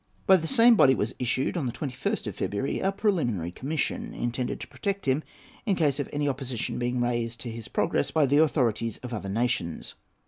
[0.25, 4.59] By the same body was issued, on the 21st of February, a preliminary commission, intended
[4.61, 5.23] to protect him
[5.63, 9.29] in case of any opposition being raised to his progress by the authorities of other
[9.29, 9.93] nations.